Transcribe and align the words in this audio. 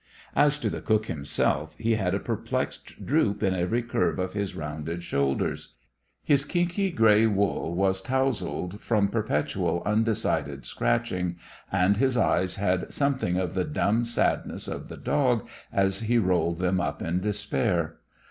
As 0.35 0.57
to 0.57 0.71
the 0.71 0.81
cook 0.81 1.05
himself, 1.05 1.75
he 1.77 1.93
had 1.93 2.15
a 2.15 2.19
perplexed 2.19 3.05
droop 3.05 3.43
in 3.43 3.53
every 3.53 3.83
curve 3.83 4.17
of 4.17 4.33
his 4.33 4.55
rounded 4.55 5.03
shoulders. 5.03 5.75
His 6.23 6.43
kinky 6.43 6.89
gray 6.89 7.27
wool 7.27 7.75
was 7.75 8.01
tousled 8.01 8.81
from 8.81 9.09
perpetual 9.09 9.83
undecided 9.85 10.65
scratching, 10.65 11.35
and 11.71 11.97
his 11.97 12.17
eyes 12.17 12.55
had 12.55 12.91
something 12.91 13.37
of 13.37 13.53
the 13.53 13.63
dumb 13.63 14.03
sadness 14.03 14.67
of 14.67 14.87
the 14.87 14.97
dog 14.97 15.47
as 15.71 15.99
he 15.99 16.17
rolled 16.17 16.57
them 16.57 16.81
up 16.81 17.03
in 17.03 17.19
despair. 17.19 17.97